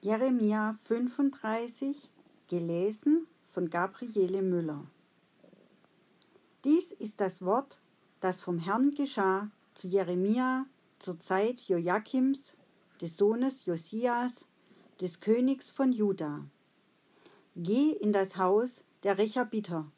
Jeremia 0.00 0.78
35, 0.84 1.96
gelesen 2.46 3.26
von 3.48 3.68
Gabriele 3.68 4.42
Müller. 4.42 4.86
Dies 6.64 6.92
ist 6.92 7.20
das 7.20 7.44
Wort, 7.44 7.80
das 8.20 8.40
vom 8.40 8.58
Herrn 8.58 8.92
geschah 8.92 9.50
zu 9.74 9.88
Jeremia 9.88 10.66
zur 11.00 11.18
Zeit 11.18 11.62
Joachims, 11.62 12.54
des 13.00 13.16
Sohnes 13.16 13.64
Josias, 13.64 14.44
des 15.00 15.18
Königs 15.18 15.72
von 15.72 15.90
Juda. 15.90 16.44
Geh 17.56 17.90
in 17.90 18.12
das 18.12 18.36
Haus 18.36 18.84
der 19.02 19.18
Rechabiter, 19.18 19.90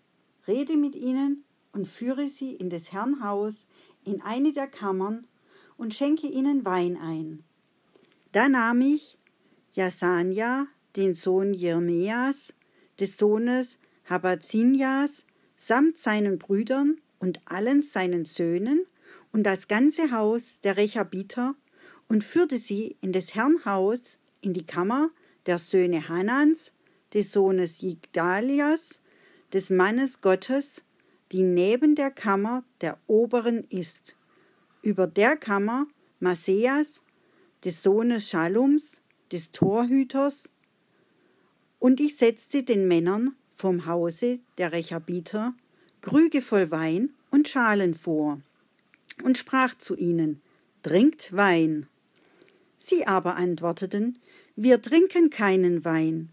rede 0.49 0.79
mit 0.79 0.95
ihnen 0.95 1.45
und 1.73 1.87
führe 1.87 2.27
sie 2.29 2.55
in 2.55 2.71
des 2.71 2.91
Herrn 2.93 3.23
Haus 3.23 3.67
in 4.05 4.23
eine 4.23 4.55
der 4.55 4.67
Kammern 4.67 5.27
und 5.77 5.93
schenke 5.93 6.27
ihnen 6.27 6.65
Wein 6.65 6.97
ein. 6.97 7.45
Da 8.33 8.49
nahm 8.49 8.81
ich 8.81 9.19
Jasania, 9.73 10.67
den 10.97 11.15
Sohn 11.15 11.55
Jeremias, 11.55 12.53
des 12.99 13.17
Sohnes 13.17 13.79
Habazinjas, 14.09 15.25
samt 15.57 15.99
seinen 15.99 16.39
Brüdern 16.39 17.01
und 17.19 17.41
allen 17.45 17.83
seinen 17.83 18.25
Söhnen 18.25 18.85
und 19.33 19.45
das 19.45 19.69
ganze 19.69 20.11
Haus 20.11 20.59
der 20.65 20.77
Rechabiter 20.77 21.55
und 22.09 22.25
führte 22.25 22.59
sie 22.59 22.97
in 23.01 23.13
des 23.13 23.35
Herrn 23.35 23.65
Haus 23.65 24.19
in 24.41 24.55
die 24.55 24.67
Kammer 24.67 25.11
der 25.47 25.59
Söhne 25.59 26.09
Hanans, 26.09 26.73
des 27.15 27.33
Sohnes 27.33 27.81
Jigdalias, 27.81 29.01
des 29.53 29.71
Mannes 29.71 30.21
Gottes, 30.21 30.85
die 31.33 31.43
neben 31.43 31.95
der 31.95 32.11
Kammer 32.11 32.65
der 32.81 32.99
Oberen 33.07 33.65
ist. 33.69 34.17
Über 34.83 35.07
der 35.07 35.37
Kammer 35.37 35.87
Maseas, 36.19 37.03
des 37.65 37.83
Sohnes 37.83 38.29
Schallums, 38.29 39.00
des 39.33 39.53
Torhüters, 39.53 40.49
und 41.79 41.99
ich 41.99 42.17
setzte 42.17 42.63
den 42.63 42.87
Männern 42.87 43.35
vom 43.57 43.87
Hause 43.87 44.39
der 44.59 44.73
Rechabiter 44.73 45.55
Krüge 46.03 46.43
voll 46.43 46.71
Wein 46.71 47.11
und 47.31 47.49
Schalen 47.49 47.95
vor 47.95 48.41
und 49.23 49.39
sprach 49.39 49.75
zu 49.75 49.97
ihnen, 49.97 50.41
Trinkt 50.83 51.37
Wein. 51.37 51.87
Sie 52.79 53.07
aber 53.07 53.37
antworteten, 53.37 54.19
Wir 54.57 54.81
trinken 54.81 55.29
keinen 55.29 55.85
Wein. 55.85 56.31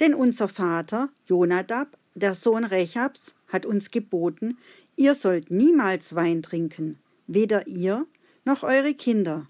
Denn 0.00 0.14
unser 0.14 0.48
Vater, 0.48 1.10
Jonadab, 1.26 1.98
der 2.14 2.34
Sohn 2.34 2.64
Rechabs, 2.64 3.34
hat 3.48 3.66
uns 3.66 3.90
geboten, 3.90 4.56
ihr 4.96 5.14
sollt 5.14 5.50
niemals 5.50 6.14
Wein 6.14 6.42
trinken, 6.42 6.98
weder 7.26 7.66
ihr 7.66 8.06
noch 8.44 8.62
eure 8.62 8.94
Kinder. 8.94 9.46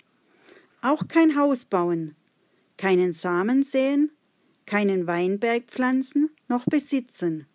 Auch 0.83 1.07
kein 1.09 1.37
Haus 1.37 1.65
bauen, 1.65 2.17
keinen 2.77 3.13
Samen 3.13 3.63
säen, 3.63 4.11
keinen 4.67 5.07
Weinberg 5.07 5.65
pflanzen 5.67 6.31
noch 6.49 6.65
besitzen, 6.67 7.47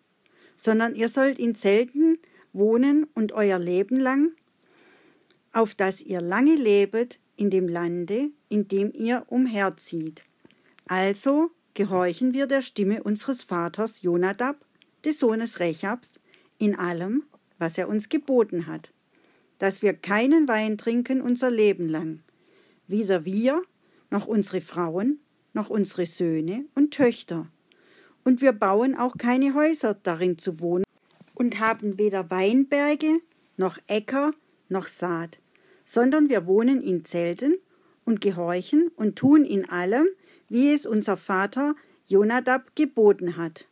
sondern 0.56 0.94
ihr 0.94 1.08
sollt 1.08 1.38
in 1.38 1.54
Zelten 1.54 2.18
wohnen 2.52 3.06
und 3.14 3.32
euer 3.32 3.58
Leben 3.58 3.98
lang, 3.98 4.32
auf 5.52 5.74
dass 5.74 6.00
ihr 6.00 6.20
lange 6.20 6.54
lebet 6.54 7.18
in 7.36 7.50
dem 7.50 7.68
Lande, 7.68 8.30
in 8.48 8.68
dem 8.68 8.92
ihr 8.92 9.24
umherzieht. 9.28 10.22
Also 10.86 11.50
gehorchen 11.74 12.34
wir 12.34 12.46
der 12.46 12.62
Stimme 12.62 13.02
unseres 13.02 13.42
Vaters 13.42 14.02
Jonadab, 14.02 14.64
des 15.04 15.18
Sohnes 15.18 15.58
Rechabs, 15.58 16.20
in 16.58 16.76
allem, 16.76 17.24
was 17.58 17.76
er 17.76 17.88
uns 17.88 18.08
geboten 18.08 18.66
hat, 18.66 18.92
dass 19.58 19.82
wir 19.82 19.94
keinen 19.94 20.46
Wein 20.48 20.78
trinken 20.78 21.20
unser 21.20 21.50
Leben 21.50 21.88
lang, 21.88 22.20
weder 22.86 23.24
wir 23.24 23.62
noch 24.12 24.26
unsere 24.26 24.60
Frauen, 24.60 25.18
noch 25.54 25.70
unsere 25.70 26.06
Söhne 26.06 26.66
und 26.74 26.92
Töchter. 26.92 27.46
Und 28.24 28.40
wir 28.40 28.52
bauen 28.52 28.96
auch 28.96 29.16
keine 29.16 29.54
Häuser 29.54 29.94
darin 29.94 30.38
zu 30.38 30.60
wohnen 30.60 30.84
und 31.34 31.58
haben 31.58 31.98
weder 31.98 32.30
Weinberge 32.30 33.18
noch 33.56 33.78
Äcker 33.88 34.32
noch 34.68 34.86
Saat, 34.86 35.40
sondern 35.84 36.28
wir 36.28 36.46
wohnen 36.46 36.80
in 36.82 37.04
Zelten 37.04 37.56
und 38.04 38.20
gehorchen 38.20 38.90
und 38.96 39.16
tun 39.16 39.44
in 39.44 39.68
allem, 39.68 40.06
wie 40.48 40.72
es 40.72 40.86
unser 40.86 41.16
Vater 41.16 41.74
Jonadab 42.06 42.76
geboten 42.76 43.36
hat. 43.36 43.66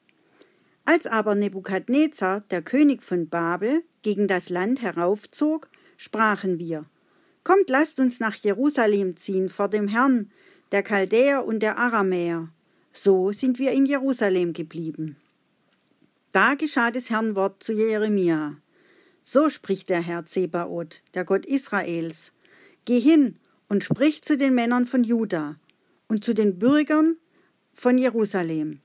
Als 0.87 1.07
aber 1.07 1.35
Nebukadnezar, 1.35 2.41
der 2.51 2.63
König 2.63 3.03
von 3.03 3.29
Babel, 3.29 3.85
gegen 4.03 4.27
das 4.27 4.49
Land 4.49 4.81
heraufzog, 4.81 5.69
sprachen 5.99 6.59
wir, 6.59 6.87
Kommt, 7.43 7.71
lasst 7.71 7.99
uns 8.01 8.21
nach 8.21 8.35
Jerusalem 8.37 9.17
ziehen 9.17 9.49
vor 9.49 9.69
dem 9.69 9.89
Herrn, 9.89 10.31
der 10.73 10.83
Chaldäer 10.83 11.45
und 11.45 11.61
der 11.61 11.79
Aramäer. 11.79 12.49
So 12.93 13.33
sind 13.33 13.59
wir 13.59 13.73
in 13.73 13.87
Jerusalem 13.87 14.53
geblieben. 14.53 15.17
Da 16.33 16.55
geschah 16.55 16.91
des 16.91 17.11
Herrn 17.11 17.35
Wort 17.35 17.63
zu 17.63 17.73
Jeremia. 17.73 18.57
So 19.23 19.51
spricht 19.51 19.89
der 19.89 20.01
Herr 20.01 20.27
Zebaoth, 20.27 21.03
der 21.15 21.25
Gott 21.25 21.47
Israels. 21.47 22.33
Geh 22.85 23.01
hin 23.01 23.37
und 23.69 23.85
sprich 23.85 24.23
zu 24.23 24.37
den 24.37 24.55
Männern 24.55 24.87
von 24.87 25.05
Juda 25.05 25.57
und 26.09 26.25
zu 26.25 26.35
den 26.35 26.59
Bürgern 26.59 27.17
von 27.75 27.99
Jerusalem. 27.99 28.81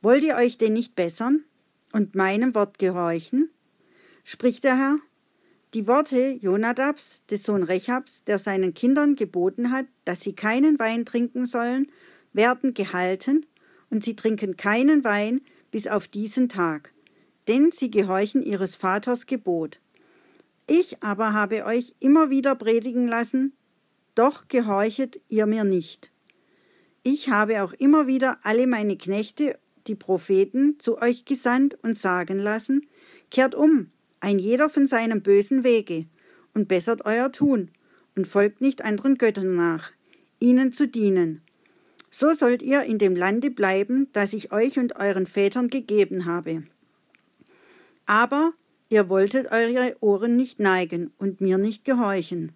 Wollt 0.00 0.22
ihr 0.22 0.36
euch 0.36 0.58
denn 0.58 0.72
nicht 0.72 0.94
bessern 0.94 1.44
und 1.92 2.14
meinem 2.14 2.54
Wort 2.54 2.78
gehorchen? 2.78 3.50
Spricht 4.24 4.64
der 4.64 4.76
Herr. 4.76 4.98
Die 5.74 5.86
Worte 5.86 6.38
Jonadabs, 6.40 7.22
des 7.26 7.42
Sohn 7.42 7.62
Rechabs, 7.62 8.24
der 8.24 8.38
seinen 8.38 8.72
Kindern 8.72 9.16
geboten 9.16 9.70
hat, 9.70 9.84
dass 10.06 10.22
sie 10.22 10.32
keinen 10.32 10.78
Wein 10.78 11.04
trinken 11.04 11.46
sollen, 11.46 11.88
werden 12.32 12.72
gehalten, 12.72 13.44
und 13.90 14.04
sie 14.04 14.16
trinken 14.16 14.56
keinen 14.56 15.04
Wein 15.04 15.40
bis 15.70 15.86
auf 15.86 16.08
diesen 16.08 16.48
Tag, 16.48 16.92
denn 17.48 17.70
sie 17.70 17.90
gehorchen 17.90 18.42
ihres 18.42 18.76
Vaters 18.76 19.26
Gebot. 19.26 19.78
Ich 20.66 21.02
aber 21.02 21.32
habe 21.32 21.64
euch 21.64 21.94
immer 21.98 22.30
wieder 22.30 22.54
predigen 22.54 23.06
lassen, 23.06 23.52
doch 24.14 24.48
gehorchet 24.48 25.20
ihr 25.28 25.46
mir 25.46 25.64
nicht. 25.64 26.10
Ich 27.02 27.30
habe 27.30 27.62
auch 27.62 27.72
immer 27.74 28.06
wieder 28.06 28.38
alle 28.42 28.66
meine 28.66 28.96
Knechte, 28.96 29.58
die 29.86 29.94
Propheten, 29.94 30.78
zu 30.78 30.98
euch 30.98 31.24
gesandt 31.24 31.78
und 31.82 31.98
sagen 31.98 32.38
lassen, 32.38 32.86
kehrt 33.30 33.54
um, 33.54 33.90
ein 34.28 34.38
jeder 34.38 34.68
von 34.68 34.86
seinem 34.86 35.22
bösen 35.22 35.64
Wege, 35.64 36.04
und 36.52 36.68
bessert 36.68 37.06
euer 37.06 37.32
Tun, 37.32 37.70
und 38.14 38.26
folgt 38.26 38.60
nicht 38.60 38.84
anderen 38.84 39.16
Göttern 39.16 39.56
nach, 39.56 39.92
ihnen 40.38 40.74
zu 40.74 40.86
dienen. 40.86 41.40
So 42.10 42.34
sollt 42.34 42.60
ihr 42.60 42.82
in 42.82 42.98
dem 42.98 43.16
Lande 43.16 43.50
bleiben, 43.50 44.08
das 44.12 44.34
ich 44.34 44.52
euch 44.52 44.78
und 44.78 44.96
euren 44.96 45.26
Vätern 45.26 45.70
gegeben 45.70 46.26
habe. 46.26 46.64
Aber 48.04 48.52
ihr 48.90 49.08
wolltet 49.08 49.50
eure 49.50 49.96
Ohren 50.00 50.36
nicht 50.36 50.60
neigen 50.60 51.10
und 51.16 51.40
mir 51.40 51.56
nicht 51.56 51.86
gehorchen. 51.86 52.52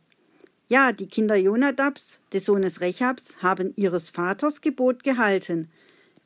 Ja, 0.69 0.93
die 0.93 1.07
Kinder 1.09 1.37
Jonadabs, 1.37 2.21
des 2.35 2.45
Sohnes 2.45 2.83
Rechabs, 2.83 3.43
haben 3.43 3.73
ihres 3.77 4.11
Vaters 4.11 4.61
Gebot 4.61 5.05
gehalten, 5.05 5.71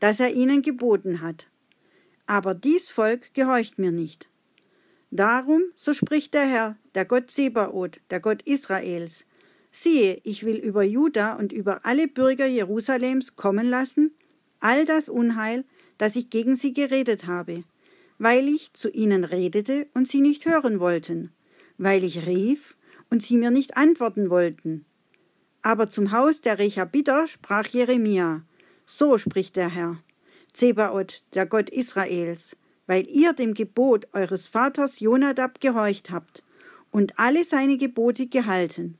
das 0.00 0.18
er 0.18 0.32
ihnen 0.32 0.62
geboten 0.62 1.20
hat. 1.20 1.46
Aber 2.26 2.52
dies 2.52 2.90
Volk 2.90 3.32
gehorcht 3.32 3.78
mir 3.78 3.92
nicht. 3.92 4.28
Darum, 5.16 5.62
so 5.76 5.94
spricht 5.94 6.34
der 6.34 6.46
Herr, 6.46 6.76
der 6.94 7.06
Gott 7.06 7.30
Sebaoth, 7.30 8.00
der 8.10 8.20
Gott 8.20 8.42
Israels, 8.42 9.24
siehe, 9.72 10.20
ich 10.24 10.44
will 10.44 10.56
über 10.56 10.82
Juda 10.82 11.36
und 11.36 11.54
über 11.54 11.86
alle 11.86 12.06
Bürger 12.06 12.44
Jerusalems 12.44 13.34
kommen 13.34 13.66
lassen, 13.66 14.14
all 14.60 14.84
das 14.84 15.08
Unheil, 15.08 15.64
das 15.96 16.16
ich 16.16 16.28
gegen 16.28 16.56
sie 16.56 16.74
geredet 16.74 17.26
habe, 17.26 17.64
weil 18.18 18.46
ich 18.46 18.74
zu 18.74 18.90
ihnen 18.90 19.24
redete 19.24 19.86
und 19.94 20.06
sie 20.06 20.20
nicht 20.20 20.44
hören 20.44 20.80
wollten, 20.80 21.32
weil 21.78 22.04
ich 22.04 22.26
rief 22.26 22.76
und 23.08 23.22
sie 23.22 23.38
mir 23.38 23.50
nicht 23.50 23.78
antworten 23.78 24.28
wollten. 24.28 24.84
Aber 25.62 25.88
zum 25.88 26.12
Haus 26.12 26.42
der 26.42 26.58
Rechabiter 26.58 27.26
sprach 27.26 27.66
Jeremia, 27.66 28.42
so 28.84 29.16
spricht 29.16 29.56
der 29.56 29.70
Herr, 29.70 29.96
Zebaoth, 30.52 31.24
der 31.32 31.46
Gott 31.46 31.70
Israels, 31.70 32.54
weil 32.86 33.06
ihr 33.08 33.32
dem 33.32 33.54
Gebot 33.54 34.08
eures 34.12 34.46
Vaters 34.46 35.00
Jonadab 35.00 35.60
gehorcht 35.60 36.10
habt 36.10 36.42
und 36.90 37.18
alle 37.18 37.44
seine 37.44 37.76
Gebote 37.76 38.26
gehalten 38.26 38.98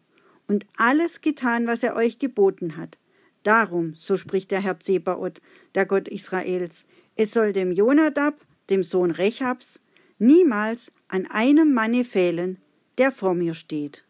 und 0.48 0.66
alles 0.76 1.20
getan, 1.20 1.66
was 1.66 1.82
er 1.82 1.96
euch 1.96 2.18
geboten 2.18 2.76
hat. 2.76 2.98
Darum, 3.42 3.94
so 3.98 4.16
spricht 4.16 4.50
der 4.50 4.60
Herr 4.60 4.80
Zebaoth, 4.80 5.40
der 5.74 5.86
Gott 5.86 6.08
Israels, 6.08 6.84
es 7.14 7.32
soll 7.32 7.52
dem 7.52 7.72
Jonadab, 7.72 8.34
dem 8.70 8.82
Sohn 8.82 9.10
Rechabs, 9.10 9.80
niemals 10.18 10.90
an 11.08 11.26
einem 11.26 11.72
Manne 11.72 12.04
fehlen, 12.04 12.58
der 12.98 13.12
vor 13.12 13.34
mir 13.34 13.54
steht. 13.54 14.06